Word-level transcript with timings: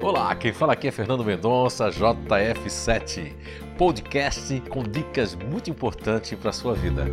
Olá, 0.00 0.32
quem 0.36 0.52
fala 0.52 0.74
aqui 0.74 0.86
é 0.86 0.92
Fernando 0.92 1.24
Mendonça, 1.24 1.88
JF7, 1.88 3.34
podcast 3.76 4.60
com 4.68 4.84
dicas 4.84 5.34
muito 5.34 5.68
importantes 5.70 6.38
para 6.38 6.50
a 6.50 6.52
sua 6.52 6.72
vida. 6.72 7.04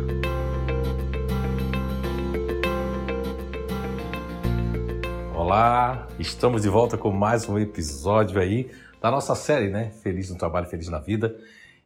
Olá, 5.34 6.06
estamos 6.16 6.62
de 6.62 6.68
volta 6.68 6.96
com 6.96 7.10
mais 7.10 7.48
um 7.48 7.58
episódio 7.58 8.40
aí 8.40 8.70
da 9.02 9.10
nossa 9.10 9.34
série, 9.34 9.68
né? 9.68 9.90
Feliz 9.90 10.30
no 10.30 10.38
trabalho, 10.38 10.68
feliz 10.68 10.88
na 10.88 11.00
vida. 11.00 11.36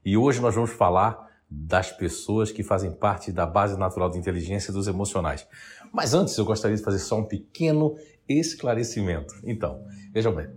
E 0.04 0.18
hoje 0.18 0.38
nós 0.38 0.54
vamos 0.54 0.70
falar 0.70 1.30
das 1.50 1.90
pessoas 1.90 2.52
que 2.52 2.62
fazem 2.62 2.92
parte 2.92 3.32
da 3.32 3.46
base 3.46 3.76
natural 3.78 4.10
de 4.10 4.18
inteligência 4.18 4.70
dos 4.70 4.86
emocionais. 4.86 5.48
Mas 5.90 6.12
antes 6.12 6.36
eu 6.36 6.44
gostaria 6.44 6.76
de 6.76 6.82
fazer 6.82 6.98
só 6.98 7.18
um 7.18 7.24
pequeno 7.24 7.96
esclarecimento. 8.28 9.34
Então, 9.42 9.82
vejam 10.12 10.32
bem, 10.32 10.48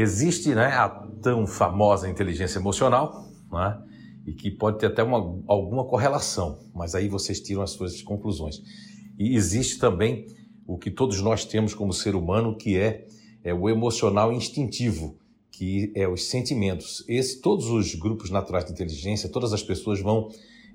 existe 0.00 0.54
né, 0.54 0.66
a 0.66 0.88
tão 1.20 1.46
famosa 1.46 2.08
inteligência 2.08 2.58
emocional, 2.58 3.28
né, 3.50 3.82
e 4.24 4.32
que 4.32 4.50
pode 4.50 4.78
ter 4.78 4.86
até 4.86 5.02
uma, 5.02 5.42
alguma 5.48 5.84
correlação, 5.84 6.58
mas 6.74 6.94
aí 6.94 7.08
vocês 7.08 7.40
tiram 7.40 7.62
as 7.62 7.70
suas 7.70 8.00
conclusões. 8.02 8.62
E 9.18 9.34
existe 9.34 9.78
também 9.78 10.26
o 10.66 10.78
que 10.78 10.90
todos 10.90 11.20
nós 11.20 11.44
temos 11.44 11.74
como 11.74 11.92
ser 11.92 12.14
humano, 12.14 12.56
que 12.56 12.78
é, 12.78 13.06
é 13.42 13.52
o 13.52 13.68
emocional 13.68 14.32
instintivo, 14.32 15.16
que 15.50 15.90
é 15.96 16.06
os 16.06 16.28
sentimentos. 16.28 17.04
Esse, 17.08 17.40
todos 17.40 17.66
os 17.66 17.94
grupos 17.94 18.30
naturais 18.30 18.64
de 18.64 18.72
inteligência, 18.72 19.28
todas 19.28 19.52
as 19.52 19.62
pessoas 19.62 20.00
vão 20.00 20.28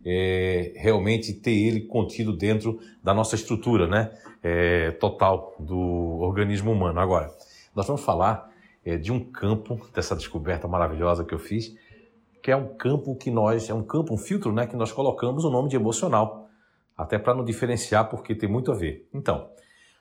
é, 0.03 0.73
realmente 0.75 1.31
ter 1.33 1.53
ele 1.53 1.81
contido 1.81 2.35
dentro 2.35 2.77
da 3.01 3.13
nossa 3.13 3.35
estrutura 3.35 3.87
né, 3.87 4.11
é, 4.41 4.91
total 4.91 5.55
do 5.57 5.79
organismo 6.19 6.71
humano. 6.71 6.99
Agora, 6.99 7.31
nós 7.73 7.87
vamos 7.87 8.01
falar 8.01 8.52
é, 8.85 8.97
de 8.97 9.11
um 9.11 9.19
campo, 9.19 9.79
dessa 9.93 10.15
descoberta 10.15 10.67
maravilhosa 10.67 11.23
que 11.23 11.33
eu 11.33 11.39
fiz, 11.39 11.75
que 12.41 12.51
é 12.51 12.55
um 12.55 12.75
campo 12.75 13.15
que 13.15 13.31
nós, 13.31 13.69
é 13.69 13.73
um 13.73 13.83
campo, 13.83 14.13
um 14.13 14.17
filtro 14.17 14.51
né, 14.51 14.67
que 14.67 14.75
nós 14.75 14.91
colocamos 14.91 15.45
o 15.45 15.49
nome 15.49 15.69
de 15.69 15.75
emocional, 15.75 16.49
até 16.95 17.17
para 17.17 17.33
não 17.33 17.43
diferenciar, 17.43 18.09
porque 18.09 18.35
tem 18.35 18.49
muito 18.49 18.71
a 18.71 18.75
ver. 18.75 19.07
Então, 19.13 19.49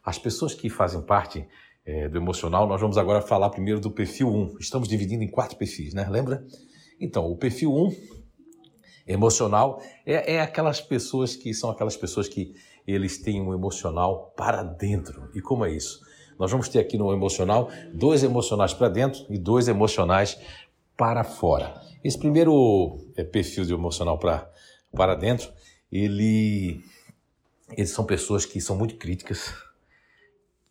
as 0.05 0.19
pessoas 0.19 0.53
que 0.53 0.69
fazem 0.69 1.01
parte 1.01 1.47
é, 1.84 2.09
do 2.09 2.19
emocional, 2.19 2.67
nós 2.67 2.81
vamos 2.81 2.98
agora 2.98 3.23
falar 3.23 3.51
primeiro 3.51 3.81
do 3.81 3.91
perfil 3.91 4.29
1. 4.29 4.56
Estamos 4.59 4.89
dividindo 4.89 5.23
em 5.23 5.28
quatro 5.28 5.56
perfis, 5.56 5.95
né? 5.95 6.09
Lembra? 6.11 6.45
Então, 7.01 7.27
o 7.27 7.37
perfil 7.37 7.73
1 7.73 7.91
emocional 9.06 9.81
é, 10.05 10.34
é 10.34 10.41
aquelas 10.41 10.81
pessoas 10.81 11.34
que 11.34 11.53
são 11.55 11.71
aquelas 11.71 11.97
pessoas 11.97 12.28
que 12.28 12.55
eles 12.87 13.19
têm 13.19 13.41
um 13.41 13.55
emocional 13.55 14.33
para 14.37 14.62
dentro. 14.62 15.31
E 15.34 15.41
como 15.41 15.65
é 15.65 15.73
isso? 15.73 16.01
Nós 16.38 16.50
vamos 16.50 16.69
ter 16.69 16.78
aqui 16.78 16.97
no 16.98 17.12
emocional 17.12 17.70
dois 17.92 18.22
emocionais 18.22 18.72
para 18.72 18.88
dentro 18.88 19.25
e 19.28 19.38
dois 19.38 19.69
emocionais 19.69 20.38
para 20.97 21.25
fora. 21.25 21.80
Esse 22.02 22.19
primeiro 22.19 22.98
é, 23.16 23.22
perfil 23.22 23.64
de 23.64 23.72
emocional 23.72 24.19
para, 24.19 24.50
para 24.92 25.14
dentro, 25.14 25.53
ele, 25.91 26.80
eles 27.77 27.91
são 27.91 28.05
pessoas 28.05 28.44
que 28.44 28.60
são 28.60 28.77
muito 28.77 28.97
críticas, 28.97 29.55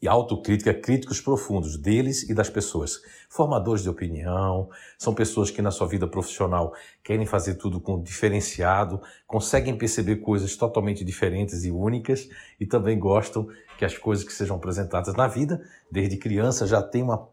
e 0.01 0.07
autocrítica, 0.07 0.73
críticos 0.73 1.21
profundos 1.21 1.77
deles 1.77 2.27
e 2.27 2.33
das 2.33 2.49
pessoas. 2.49 3.01
Formadores 3.29 3.83
de 3.83 3.89
opinião, 3.89 4.69
são 4.97 5.13
pessoas 5.13 5.51
que 5.51 5.61
na 5.61 5.69
sua 5.69 5.87
vida 5.87 6.07
profissional 6.07 6.73
querem 7.03 7.25
fazer 7.25 7.55
tudo 7.55 7.79
com 7.79 8.01
diferenciado, 8.01 8.99
conseguem 9.27 9.77
perceber 9.77 10.17
coisas 10.17 10.55
totalmente 10.55 11.05
diferentes 11.05 11.63
e 11.63 11.71
únicas 11.71 12.27
e 12.59 12.65
também 12.65 12.97
gostam 12.97 13.47
que 13.77 13.85
as 13.85 13.97
coisas 13.97 14.25
que 14.25 14.33
sejam 14.33 14.55
apresentadas 14.55 15.13
na 15.15 15.27
vida, 15.27 15.61
desde 15.91 16.17
criança 16.17 16.65
já 16.65 16.81
tem 16.81 17.03
uma 17.03 17.29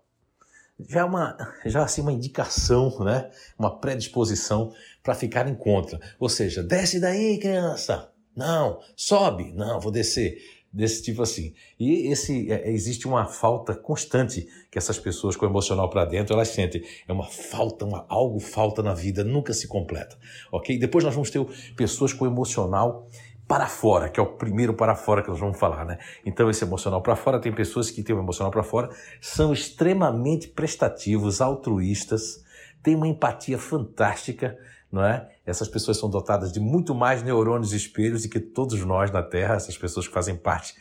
já 0.89 1.05
uma 1.05 1.37
já 1.67 1.83
assim 1.83 2.03
uma 2.03 2.13
indicação, 2.13 2.97
né? 3.01 3.31
Uma 3.59 3.81
predisposição 3.81 4.73
para 5.03 5.15
ficar 5.15 5.49
em 5.49 5.55
contra. 5.55 5.99
Ou 6.21 6.29
seja, 6.29 6.63
desce 6.63 7.01
daí, 7.01 7.39
criança. 7.39 8.13
Não, 8.37 8.79
sobe. 8.95 9.53
Não, 9.53 9.81
vou 9.81 9.91
descer 9.91 10.39
desse 10.73 11.03
tipo 11.03 11.23
assim. 11.23 11.55
E 11.79 12.11
esse 12.11 12.51
é, 12.53 12.71
existe 12.71 13.07
uma 13.07 13.27
falta 13.27 13.75
constante 13.75 14.47
que 14.71 14.79
essas 14.79 14.99
pessoas 14.99 15.37
com 15.37 15.47
o 15.47 15.49
emocional 15.49 15.89
para 15.89 16.05
dentro 16.05 16.35
elas 16.35 16.49
sentem. 16.49 16.83
É 17.07 17.13
uma 17.13 17.27
falta, 17.27 17.85
uma, 17.85 18.05
algo 18.09 18.39
falta 18.39 18.83
na 18.83 18.95
vida, 18.95 19.25
nunca 19.25 19.53
se 19.53 19.67
completa. 19.67 20.17
Ok? 20.53 20.79
Depois 20.79 21.05
nós 21.05 21.15
vamos 21.15 21.31
ter 21.31 21.45
pessoas 21.75 22.13
com 22.13 22.27
emocional 22.27 23.09
para 23.49 23.67
fora, 23.67 24.11
que 24.11 24.21
é 24.21 24.23
o 24.23 24.27
primeiro 24.27 24.75
para 24.75 24.95
fora 24.95 25.23
que 25.23 25.31
nós 25.31 25.41
vamos 25.41 25.59
falar, 25.59 25.87
né? 25.87 25.99
Então, 26.25 26.51
esse 26.51 26.63
emocional 26.63 27.01
para 27.01 27.17
fora, 27.17 27.41
tem 27.41 27.51
pessoas 27.51 27.91
que 27.91 28.03
têm 28.03 28.15
o 28.15 28.19
emocional 28.19 28.51
para 28.53 28.63
fora, 28.63 28.91
são 29.23 29.55
extremamente 29.55 30.49
prestativos, 30.49 31.41
altruístas, 31.41 32.45
têm 32.83 32.95
uma 32.95 33.09
empatia 33.09 33.59
fantástica, 33.59 34.59
não 34.91 35.05
é? 35.05 35.29
Essas 35.45 35.69
pessoas 35.69 35.99
são 35.99 36.09
dotadas 36.09 36.53
de 36.53 36.61
muito 36.61 36.95
mais 36.95 37.23
neurônios 37.23 37.73
e 37.73 37.77
espelhos 37.77 38.23
do 38.23 38.29
que 38.29 38.41
todos 38.41 38.85
nós 38.85 39.11
na 39.11 39.23
Terra, 39.23 39.55
essas 39.55 39.77
pessoas 39.77 40.07
que 40.07 40.15
fazem 40.15 40.37
parte 40.37 40.75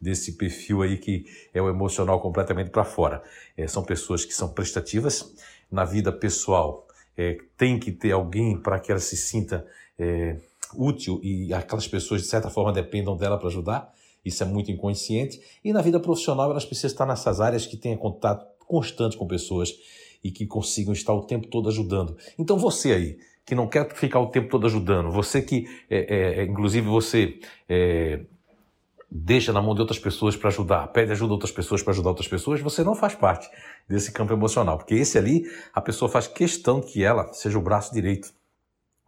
desse 0.00 0.32
perfil 0.32 0.82
aí 0.82 0.98
que 0.98 1.24
é 1.54 1.62
o 1.62 1.68
emocional 1.68 2.20
completamente 2.20 2.70
para 2.70 2.84
fora. 2.84 3.22
É, 3.56 3.68
são 3.68 3.84
pessoas 3.84 4.24
que 4.24 4.34
são 4.34 4.48
prestativas 4.48 5.32
na 5.70 5.84
vida 5.84 6.10
pessoal. 6.10 6.88
É, 7.16 7.38
tem 7.56 7.78
que 7.78 7.92
ter 7.92 8.10
alguém 8.10 8.58
para 8.58 8.80
que 8.80 8.90
ela 8.90 9.00
se 9.00 9.16
sinta 9.16 9.64
é, 9.96 10.36
útil 10.74 11.20
e 11.22 11.54
aquelas 11.54 11.86
pessoas 11.86 12.22
de 12.22 12.26
certa 12.26 12.50
forma 12.50 12.72
dependam 12.72 13.16
dela 13.16 13.38
para 13.38 13.46
ajudar. 13.46 13.92
Isso 14.24 14.42
é 14.42 14.46
muito 14.46 14.72
inconsciente. 14.72 15.40
E 15.64 15.72
na 15.72 15.80
vida 15.80 16.00
profissional 16.00 16.50
elas 16.50 16.64
precisam 16.64 16.90
estar 16.90 17.06
nessas 17.06 17.40
áreas 17.40 17.64
que 17.64 17.76
tenham 17.76 17.96
contato 17.96 18.44
constante 18.66 19.16
com 19.16 19.26
pessoas 19.26 19.72
e 20.24 20.30
que 20.30 20.46
consigam 20.46 20.92
estar 20.92 21.12
o 21.12 21.22
tempo 21.22 21.46
todo 21.48 21.68
ajudando. 21.68 22.16
Então 22.38 22.56
você 22.56 22.92
aí, 22.92 23.18
que 23.44 23.54
não 23.54 23.66
quer 23.66 23.92
ficar 23.94 24.20
o 24.20 24.28
tempo 24.28 24.48
todo 24.48 24.66
ajudando, 24.66 25.10
você 25.10 25.42
que, 25.42 25.66
é, 25.90 25.98
é, 25.98 26.40
é 26.40 26.44
inclusive 26.44 26.86
você 26.86 27.40
é, 27.68 28.20
deixa 29.10 29.52
na 29.52 29.60
mão 29.60 29.74
de 29.74 29.80
outras 29.80 29.98
pessoas 29.98 30.36
para 30.36 30.48
ajudar, 30.48 30.86
pede 30.88 31.12
ajuda 31.12 31.32
a 31.32 31.34
outras 31.34 31.52
pessoas 31.52 31.82
para 31.82 31.92
ajudar 31.92 32.10
outras 32.10 32.28
pessoas, 32.28 32.60
você 32.60 32.84
não 32.84 32.94
faz 32.94 33.14
parte 33.14 33.48
desse 33.88 34.12
campo 34.12 34.32
emocional, 34.32 34.78
porque 34.78 34.94
esse 34.94 35.18
ali 35.18 35.44
a 35.74 35.80
pessoa 35.80 36.08
faz 36.08 36.26
questão 36.26 36.80
que 36.80 37.04
ela 37.04 37.32
seja 37.32 37.58
o 37.58 37.62
braço 37.62 37.92
direito 37.92 38.32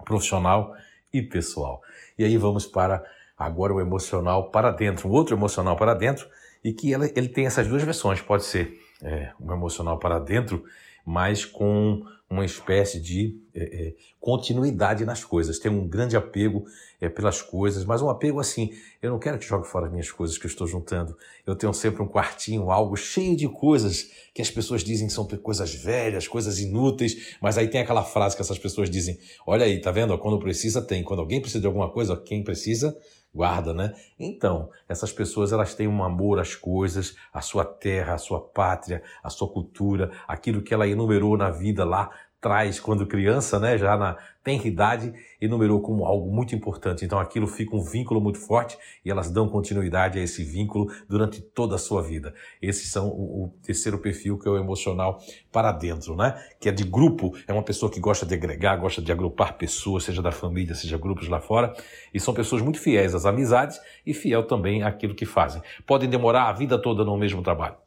profissional 0.05 0.75
e 1.13 1.23
pessoal. 1.23 1.81
E 2.19 2.25
aí 2.25 2.37
vamos 2.37 2.67
para 2.67 3.05
agora 3.39 3.73
o 3.73 3.81
emocional 3.81 4.51
para 4.51 4.71
dentro, 4.71 5.09
o 5.09 5.13
outro 5.13 5.35
emocional 5.35 5.77
para 5.77 5.95
dentro, 5.95 6.29
e 6.63 6.73
que 6.73 6.93
ela, 6.93 7.07
ele 7.15 7.29
tem 7.29 7.47
essas 7.47 7.67
duas 7.67 7.83
versões, 7.83 8.21
pode 8.21 8.45
ser 8.45 8.79
é, 9.03 9.33
um 9.41 9.53
emocional 9.53 9.99
para 9.99 10.19
dentro 10.19 10.65
mas 11.05 11.45
com 11.45 12.03
uma 12.35 12.45
espécie 12.45 13.01
de 13.01 13.41
é, 13.55 13.63
é, 13.63 13.95
continuidade 14.21 15.05
nas 15.05 15.25
coisas. 15.25 15.59
Tem 15.59 15.71
um 15.71 15.89
grande 15.89 16.17
apego 16.17 16.65
é, 17.01 17.09
pelas 17.09 17.41
coisas, 17.41 17.85
mas 17.85 18.03
um 18.03 18.11
apego 18.11 18.41
assim, 18.41 18.71
eu 19.01 19.11
não 19.11 19.19
quero 19.19 19.39
que 19.39 19.47
jogue 19.47 19.67
fora 19.67 19.87
as 19.87 19.93
minhas 19.93 20.11
coisas 20.11 20.37
que 20.37 20.45
eu 20.45 20.49
estou 20.49 20.67
juntando. 20.67 21.17
Eu 21.47 21.55
tenho 21.55 21.73
sempre 21.73 22.03
um 22.03 22.09
quartinho, 22.09 22.71
algo 22.71 22.97
cheio 22.97 23.37
de 23.37 23.49
coisas 23.49 24.11
que 24.35 24.43
as 24.43 24.51
pessoas 24.51 24.83
dizem 24.83 25.07
que 25.07 25.13
são 25.13 25.27
coisas 25.27 25.75
velhas, 25.75 26.27
coisas 26.27 26.59
inúteis, 26.59 27.37
mas 27.41 27.57
aí 27.57 27.69
tem 27.69 27.81
aquela 27.81 28.03
frase 28.03 28.35
que 28.35 28.43
essas 28.43 28.59
pessoas 28.59 28.91
dizem: 28.91 29.19
olha 29.47 29.65
aí, 29.65 29.81
tá 29.81 29.91
vendo? 29.91 30.17
Quando 30.19 30.39
precisa, 30.39 30.83
tem. 30.83 31.03
Quando 31.03 31.21
alguém 31.21 31.41
precisa 31.41 31.61
de 31.61 31.67
alguma 31.67 31.91
coisa, 31.91 32.17
quem 32.17 32.43
precisa, 32.43 32.97
guarda, 33.35 33.75
né? 33.75 33.93
Então, 34.19 34.71
essas 34.89 35.13
pessoas 35.13 35.53
elas 35.53 35.75
têm 35.75 35.89
um 35.89 36.05
amor 36.05 36.39
às 36.39 36.55
coisas, 36.55 37.17
à 37.33 37.41
sua 37.41 37.65
terra, 37.65 38.15
à 38.15 38.19
sua 38.19 38.41
pátria, 38.41 39.03
à 39.23 39.29
sua 39.29 39.49
cultura, 39.49 40.13
aquilo 40.29 40.63
que 40.63 40.73
ela 40.73 40.87
enumerou 40.87 41.37
na 41.37 41.51
vida 41.51 41.85
lá 41.85 42.11
traz 42.45 42.79
quando 42.79 43.07
criança, 43.07 43.59
né, 43.59 43.79
já 43.79 43.97
na 43.97 44.19
tenridade, 44.43 45.15
enumerou 45.41 45.81
como 45.81 46.05
algo 46.05 46.31
muito 46.31 46.55
importante. 46.55 47.03
Então 47.03 47.19
aquilo 47.19 47.47
fica 47.47 47.75
um 47.75 47.83
vínculo 47.83 48.21
muito 48.21 48.39
forte 48.39 48.77
e 49.03 49.11
elas 49.11 49.31
dão 49.31 49.49
continuidade 49.49 50.19
a 50.19 50.23
esse 50.23 50.45
vínculo 50.45 50.93
durante 51.09 51.41
toda 51.41 51.77
a 51.77 51.79
sua 51.79 52.03
vida. 52.03 52.35
Esses 52.61 52.93
são 52.93 53.09
o, 53.09 53.45
o 53.45 53.49
terceiro 53.63 53.97
perfil 53.97 54.39
que 54.39 54.47
é 54.47 54.51
o 54.51 54.59
emocional 54.59 55.19
para 55.51 55.73
dentro, 55.73 56.15
né? 56.15 56.39
Que 56.61 56.69
é 56.69 56.73
de 56.73 56.85
grupo, 56.85 57.35
é 57.49 57.53
uma 57.55 57.63
pessoa 57.63 57.91
que 57.91 57.99
gosta 57.99 58.27
de 58.27 58.35
agregar, 58.35 58.77
gosta 58.77 59.01
de 59.01 59.11
agrupar 59.11 59.57
pessoas, 59.57 60.05
seja 60.05 60.21
da 60.21 60.31
família, 60.31 60.75
seja 60.75 60.99
grupos 60.99 61.29
lá 61.29 61.41
fora, 61.41 61.73
e 62.13 62.21
são 62.21 62.35
pessoas 62.35 62.61
muito 62.61 62.79
fiéis 62.79 63.15
às 63.15 63.25
amizades 63.25 63.81
e 64.05 64.13
fiel 64.13 64.43
também 64.43 64.83
àquilo 64.83 65.15
que 65.15 65.25
fazem. 65.25 65.63
Podem 65.87 66.11
demorar 66.11 66.51
a 66.51 66.53
vida 66.53 66.77
toda 66.77 67.07
no 67.07 67.17
mesmo 67.17 67.41
trabalho. 67.41 67.84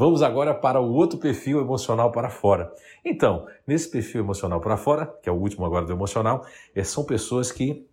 Vamos 0.00 0.22
agora 0.22 0.54
para 0.54 0.80
o 0.80 0.94
outro 0.94 1.18
perfil 1.18 1.60
emocional 1.60 2.10
para 2.10 2.30
fora. 2.30 2.72
Então, 3.04 3.46
nesse 3.66 3.86
perfil 3.90 4.22
emocional 4.22 4.58
para 4.58 4.78
fora, 4.78 5.04
que 5.22 5.28
é 5.28 5.32
o 5.32 5.34
último 5.36 5.66
agora 5.66 5.84
do 5.84 5.92
emocional, 5.92 6.42
é, 6.74 6.82
são 6.82 7.04
pessoas 7.04 7.52
que 7.52 7.86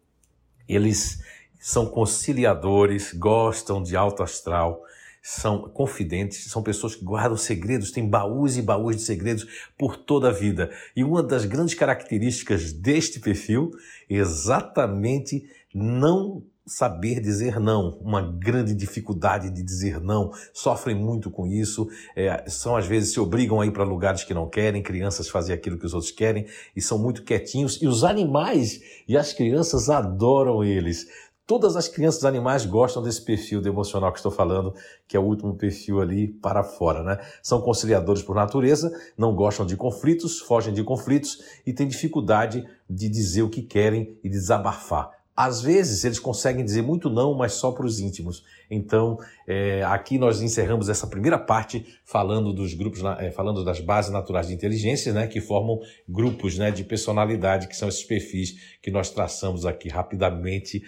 eles 0.70 1.22
são 1.60 1.86
conciliadores, 1.86 3.12
gostam 3.12 3.84
de 3.84 3.98
alto 3.98 4.24
astral, 4.24 4.82
são 5.22 5.64
confidentes, 5.64 6.50
são 6.50 6.64
pessoas 6.64 6.96
que 6.96 7.04
guardam 7.04 7.36
segredos, 7.36 7.92
têm 7.92 8.10
baús 8.10 8.56
e 8.56 8.62
baús 8.62 8.96
de 8.96 9.02
segredos 9.02 9.46
por 9.78 9.98
toda 9.98 10.30
a 10.30 10.32
vida. 10.32 10.72
E 10.96 11.04
uma 11.04 11.22
das 11.22 11.44
grandes 11.44 11.76
características 11.76 12.72
deste 12.72 13.20
perfil 13.20 13.72
é 14.10 14.16
exatamente 14.16 15.46
não 15.76 16.42
saber 16.68 17.22
dizer 17.22 17.60
não, 17.60 17.98
uma 18.02 18.22
grande 18.22 18.76
dificuldade 18.76 19.50
de 19.50 19.64
dizer 19.64 20.02
não, 20.02 20.32
sofrem 20.54 20.96
muito 20.96 21.32
com 21.32 21.48
isso, 21.48 21.88
é, 22.14 22.44
são 22.48 22.76
às 22.76 22.86
vezes 22.86 23.14
se 23.14 23.20
obrigam 23.20 23.62
a 23.62 23.66
ir 23.66 23.72
para 23.72 23.86
lugares 23.86 24.26
que 24.26 24.34
não 24.34 24.50
querem, 24.50 24.84
crianças 24.84 25.30
fazem 25.30 25.56
aquilo 25.56 25.80
que 25.80 25.86
os 25.86 25.94
outros 25.94 26.12
querem 26.12 26.46
e 26.76 26.82
são 26.82 27.00
muito 27.00 27.24
quietinhos 27.24 27.82
e 27.82 27.88
os 27.88 28.04
animais 28.04 28.82
e 29.08 29.18
as 29.18 29.32
crianças 29.32 29.90
adoram 29.90 30.62
eles. 30.64 31.08
Todas 31.48 31.78
as 31.78 31.88
crianças 31.88 32.24
e 32.24 32.28
animais 32.28 32.66
gostam 32.66 33.02
desse 33.02 33.24
perfil 33.24 33.62
de 33.62 33.70
emocional 33.70 34.12
que 34.12 34.20
estou 34.20 34.32
falando, 34.32 34.76
que 35.08 35.16
é 35.16 35.20
o 35.20 35.24
último 35.24 35.56
perfil 35.56 36.02
ali 36.02 36.28
para 36.28 36.62
fora, 36.62 37.02
né? 37.02 37.20
São 37.42 37.62
conciliadores 37.62 38.22
por 38.22 38.36
natureza, 38.36 38.92
não 39.18 39.34
gostam 39.34 39.66
de 39.66 39.78
conflitos, 39.78 40.40
fogem 40.40 40.74
de 40.74 40.84
conflitos 40.84 41.42
e 41.66 41.72
têm 41.72 41.88
dificuldade 41.88 42.68
de 42.90 43.08
dizer 43.08 43.44
o 43.44 43.50
que 43.50 43.62
querem 43.62 44.20
e 44.22 44.28
desabafar. 44.28 45.17
Às 45.38 45.62
vezes 45.62 46.04
eles 46.04 46.18
conseguem 46.18 46.66
dizer 46.66 46.82
muito 46.82 47.12
não, 47.12 47.36
mas 47.36 47.54
só 47.54 47.72
para 47.72 47.86
os 47.86 48.00
íntimos. 48.00 48.44
Então, 48.72 49.20
é, 49.48 49.84
aqui 49.84 50.18
nós 50.18 50.42
encerramos 50.42 50.90
essa 50.90 51.06
primeira 51.06 51.38
parte 51.38 51.86
falando 52.04 52.52
dos 52.52 52.74
grupos, 52.74 53.04
é, 53.20 53.30
falando 53.30 53.64
das 53.64 53.80
bases 53.80 54.12
naturais 54.12 54.48
de 54.48 54.56
inteligência, 54.56 55.14
né, 55.14 55.28
que 55.28 55.40
formam 55.40 55.80
grupos 56.10 56.58
né, 56.58 56.72
de 56.72 56.84
personalidade, 56.84 57.68
que 57.68 57.78
são 57.78 57.88
esses 57.88 58.04
perfis 58.04 58.78
que 58.82 58.90
nós 58.90 59.12
traçamos 59.12 59.64
aqui 59.64 59.90
rapidamente 59.90 60.82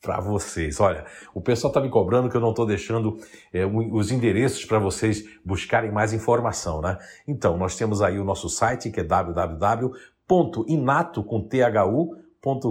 para 0.00 0.20
vocês. 0.20 0.78
Olha, 0.78 1.04
o 1.34 1.40
pessoal 1.40 1.72
está 1.72 1.80
me 1.80 1.90
cobrando 1.90 2.30
que 2.30 2.36
eu 2.36 2.40
não 2.40 2.50
estou 2.50 2.64
deixando 2.64 3.18
é, 3.52 3.66
os 3.66 4.12
endereços 4.12 4.64
para 4.64 4.78
vocês 4.78 5.24
buscarem 5.44 5.90
mais 5.90 6.12
informação, 6.12 6.80
né? 6.80 6.96
Então, 7.26 7.58
nós 7.58 7.74
temos 7.74 8.00
aí 8.00 8.20
o 8.20 8.24
nosso 8.24 8.48
site 8.48 8.88
que 8.88 9.00
é 9.00 9.02
www.inato 9.02 9.96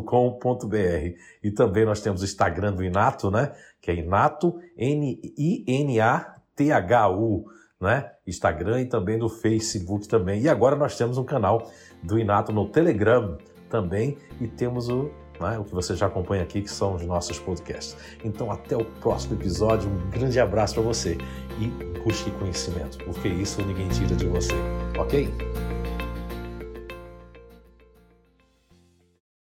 com.br 0.04 1.18
e 1.44 1.52
também 1.52 1.86
nós 1.86 2.02
temos 2.02 2.22
o 2.22 2.26
Instagram 2.26 2.74
do 2.74 2.84
Inato, 2.84 3.30
né? 3.30 3.52
Que 3.82 3.92
é 3.92 3.96
Inato 3.96 4.56
N 4.78 5.20
I 5.38 5.64
N 5.68 6.00
A 6.00 6.36
T 6.56 6.72
H 6.72 7.10
U, 7.10 7.46
né? 7.80 8.12
Instagram 8.26 8.82
e 8.82 8.86
também 8.86 9.18
no 9.18 9.30
Facebook 9.30 10.08
também. 10.08 10.42
E 10.42 10.50
agora 10.50 10.76
nós 10.76 10.98
temos 10.98 11.18
um 11.18 11.24
canal 11.24 11.70
do 12.02 12.18
Inato 12.18 12.52
no 12.52 12.70
Telegram 12.70 13.38
também 13.70 14.18
e 14.40 14.48
temos 14.48 14.90
o 14.90 15.12
né? 15.40 15.58
o 15.60 15.64
que 15.64 15.74
você 15.74 15.96
já 15.96 16.08
acompanha 16.08 16.44
aqui, 16.44 16.62
que 16.62 16.72
são 16.72 16.96
os 16.96 17.06
nossos 17.06 17.40
podcasts. 17.40 17.98
Então, 18.24 18.52
até 18.52 18.76
o 18.76 18.86
próximo 18.86 19.36
episódio, 19.36 19.90
um 19.90 20.10
grande 20.10 20.40
abraço 20.40 20.76
para 20.76 20.84
você 20.84 21.18
e 21.60 21.68
busque 22.04 22.32
conhecimento, 22.32 22.98
porque 23.04 23.28
isso 23.28 23.62
ninguém 23.62 23.88
tira 23.90 24.16
de 24.16 24.28
você, 24.28 24.54
ok? 24.98 25.30